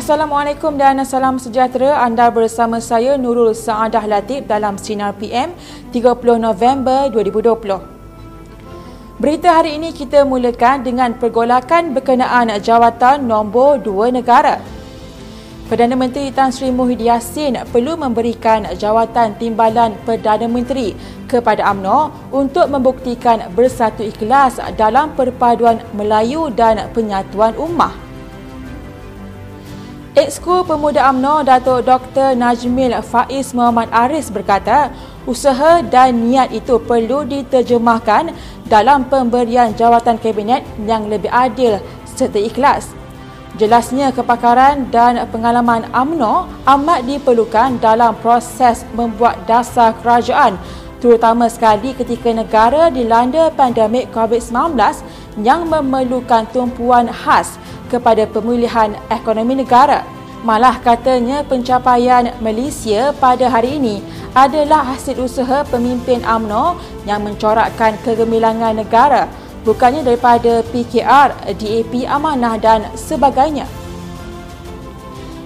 [0.00, 2.00] Assalamualaikum dan salam sejahtera.
[2.00, 5.52] Anda bersama saya Nurul Saadah Latif dalam Sinar PM
[5.92, 9.20] 30 November 2020.
[9.20, 14.64] Berita hari ini kita mulakan dengan pergolakan berkenaan jawatan nombor dua negara.
[15.68, 20.96] Perdana Menteri Tan Sri Muhyiddin Yassin perlu memberikan jawatan timbalan Perdana Menteri
[21.28, 28.09] kepada AMNO untuk membuktikan bersatu ikhlas dalam perpaduan Melayu dan penyatuan ummah.
[30.20, 32.36] Exco Pemuda UMNO Datuk Dr.
[32.36, 34.92] Najmil Faiz Muhammad Aris berkata,
[35.24, 38.28] usaha dan niat itu perlu diterjemahkan
[38.68, 42.92] dalam pemberian jawatan kabinet yang lebih adil serta ikhlas.
[43.56, 50.60] Jelasnya kepakaran dan pengalaman AMNO amat diperlukan dalam proses membuat dasar kerajaan
[51.00, 54.76] terutama sekali ketika negara dilanda pandemik COVID-19
[55.40, 57.56] yang memerlukan tumpuan khas
[57.90, 60.06] kepada pemulihan ekonomi negara.
[60.46, 64.00] Malah katanya pencapaian Malaysia pada hari ini
[64.32, 69.28] adalah hasil usaha pemimpin AMNO yang mencorakkan kegemilangan negara
[69.66, 73.68] bukannya daripada PKR, DAP amanah dan sebagainya.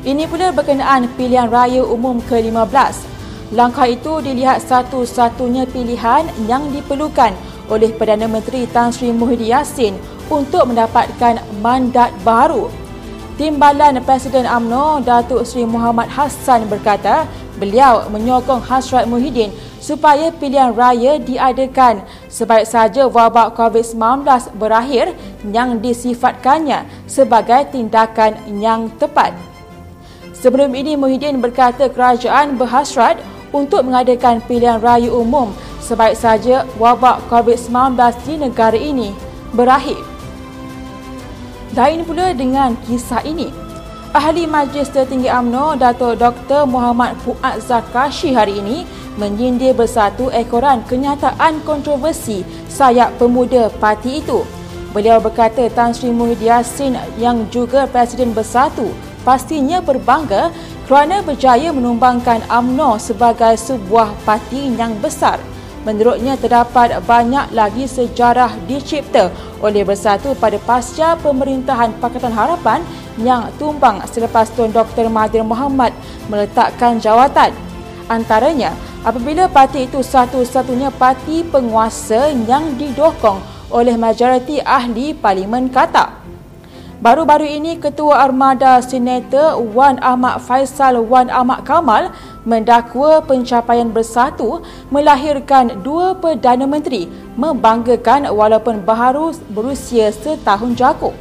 [0.04, 3.16] Ini pula berkenaan pilihan raya umum ke-15.
[3.56, 7.32] Langkah itu dilihat satu-satunya pilihan yang diperlukan
[7.72, 9.94] oleh Perdana Menteri Tan Sri Muhyiddin Yassin
[10.30, 12.68] untuk mendapatkan mandat baru.
[13.34, 17.26] Timbalan Presiden AMNO Datuk Seri Muhammad Hassan berkata,
[17.58, 19.50] beliau menyokong hasrat Muhyiddin
[19.82, 24.22] supaya pilihan raya diadakan sebaik saja wabak COVID-19
[24.54, 25.18] berakhir
[25.50, 29.34] yang disifatkannya sebagai tindakan yang tepat.
[30.30, 33.18] Sebelum ini Muhyiddin berkata kerajaan berhasrat
[33.50, 35.50] untuk mengadakan pilihan raya umum
[35.82, 39.10] sebaik saja wabak COVID-19 di negara ini
[39.50, 40.13] berakhir.
[41.74, 43.50] Lain pula dengan kisah ini.
[44.14, 46.70] Ahli Majlis Tertinggi AMNO Datuk Dr.
[46.70, 48.86] Muhammad Fuad Zakashi hari ini
[49.18, 54.46] menyindir bersatu ekoran kenyataan kontroversi sayap pemuda parti itu.
[54.94, 58.94] Beliau berkata Tan Sri Muhyiddin Yassin yang juga Presiden Bersatu
[59.26, 60.54] pastinya berbangga
[60.86, 65.42] kerana berjaya menumbangkan AMNO sebagai sebuah parti yang besar.
[65.82, 69.34] Menurutnya terdapat banyak lagi sejarah dicipta
[69.64, 72.84] oleh Bersatu pada pasca pemerintahan Pakatan Harapan
[73.16, 75.08] yang tumbang selepas Tun Dr.
[75.08, 75.96] Mahathir Mohamad
[76.28, 77.56] meletakkan jawatan.
[78.12, 83.40] Antaranya, apabila parti itu satu-satunya parti penguasa yang didokong
[83.72, 86.20] oleh majoriti ahli Parlimen Katak.
[87.00, 92.12] Baru-baru ini Ketua Armada Senator Wan Ahmad Faisal Wan Ahmad Kamal
[92.44, 94.60] mendakwa pencapaian bersatu
[94.92, 101.16] melahirkan dua Perdana Menteri membanggakan walaupun baharu berusia setahun jakub.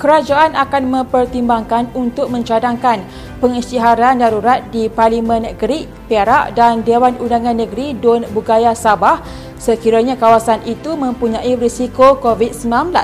[0.00, 3.04] Kerajaan akan mempertimbangkan untuk mencadangkan
[3.44, 9.20] pengisytiharan darurat di Parlimen Negeri Perak dan Dewan Undangan Negeri Dun Bugaya Sabah
[9.60, 12.96] sekiranya kawasan itu mempunyai risiko COVID-19.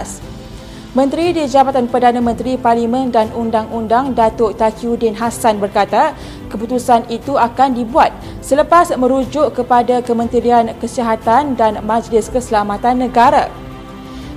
[0.96, 6.16] Menteri di Jabatan Perdana Menteri Parlimen dan Undang-Undang Datuk Takiuddin Hassan berkata
[6.56, 13.52] keputusan itu akan dibuat selepas merujuk kepada Kementerian Kesihatan dan Majlis Keselamatan Negara.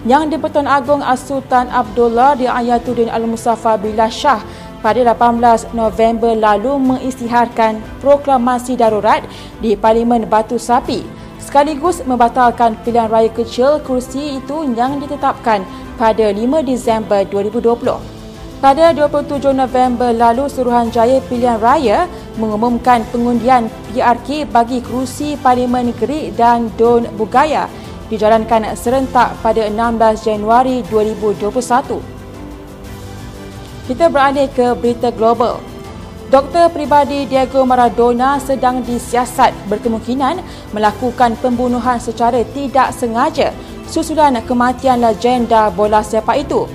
[0.03, 4.43] Yang di-Pertuan Agong As-Sultan Abdullah di Ayatuddin Al-Musafa Billah Shah
[4.83, 9.23] pada 18 November lalu mengisytiharkan proklamasi darurat
[9.59, 11.03] di Parlimen Batu Sapi
[11.39, 15.65] sekaligus membatalkan pilihan raya kecil kursi itu yang ditetapkan
[15.99, 18.18] pada 5 Disember 2020.
[18.59, 26.67] Pada 27 November lalu, Suruhanjaya Pilihan Raya mengumumkan pengundian PRK bagi kerusi Parlimen Negeri dan
[26.75, 27.71] Don Bugaya
[28.11, 32.03] dijalankan serentak pada 16 Januari 2021.
[33.87, 35.63] Kita beralih ke berita global.
[36.27, 40.43] Doktor pribadi Diego Maradona sedang disiasat berkemungkinan
[40.75, 43.55] melakukan pembunuhan secara tidak sengaja
[43.87, 46.67] susulan kematian legenda bola sepak itu.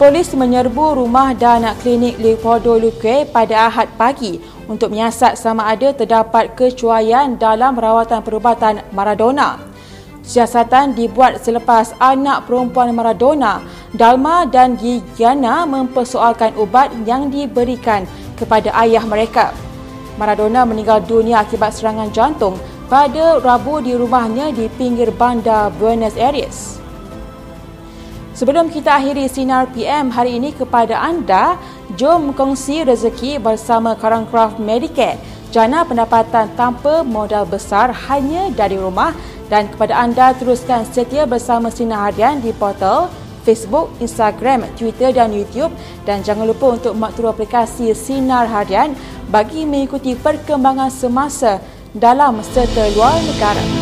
[0.00, 6.56] Polis menyerbu rumah dan klinik Leopoldo Luque pada Ahad pagi untuk menyiasat sama ada terdapat
[6.56, 9.60] kecuaian dalam rawatan perubatan Maradona.
[10.24, 13.60] Siasatan dibuat selepas anak perempuan Maradona,
[13.92, 18.08] Dalma dan Gigiana mempersoalkan ubat yang diberikan
[18.40, 19.52] kepada ayah mereka.
[20.16, 22.56] Maradona meninggal dunia akibat serangan jantung
[22.88, 26.79] pada Rabu di rumahnya di pinggir bandar Buenos Aires.
[28.40, 31.60] Sebelum kita akhiri Sinar PM hari ini kepada anda,
[31.92, 35.20] jom kongsi rezeki bersama Karangcraft Medicare.
[35.52, 39.12] Jana pendapatan tanpa modal besar hanya dari rumah
[39.52, 43.12] dan kepada anda teruskan setia bersama Sinar Harian di portal
[43.44, 45.76] Facebook, Instagram, Twitter dan YouTube
[46.08, 48.96] dan jangan lupa untuk maktur aplikasi Sinar Harian
[49.28, 51.60] bagi mengikuti perkembangan semasa
[51.92, 53.79] dalam serta luar negara.